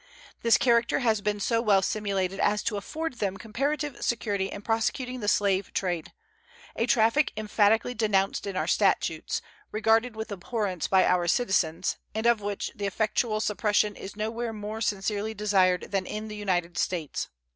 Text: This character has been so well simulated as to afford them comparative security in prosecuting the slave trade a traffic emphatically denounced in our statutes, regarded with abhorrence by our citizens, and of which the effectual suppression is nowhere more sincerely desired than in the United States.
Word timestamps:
This 0.41 0.57
character 0.57 1.01
has 1.01 1.21
been 1.21 1.39
so 1.39 1.61
well 1.61 1.83
simulated 1.83 2.39
as 2.39 2.63
to 2.63 2.75
afford 2.75 3.19
them 3.19 3.37
comparative 3.37 4.03
security 4.03 4.47
in 4.51 4.63
prosecuting 4.63 5.19
the 5.19 5.27
slave 5.27 5.71
trade 5.75 6.11
a 6.75 6.87
traffic 6.87 7.31
emphatically 7.37 7.93
denounced 7.93 8.47
in 8.47 8.55
our 8.55 8.65
statutes, 8.65 9.43
regarded 9.71 10.15
with 10.15 10.31
abhorrence 10.31 10.87
by 10.87 11.05
our 11.05 11.27
citizens, 11.27 11.97
and 12.15 12.25
of 12.25 12.41
which 12.41 12.71
the 12.73 12.87
effectual 12.87 13.39
suppression 13.39 13.95
is 13.95 14.15
nowhere 14.15 14.53
more 14.53 14.81
sincerely 14.81 15.35
desired 15.35 15.91
than 15.91 16.07
in 16.07 16.29
the 16.29 16.35
United 16.35 16.79
States. 16.79 17.29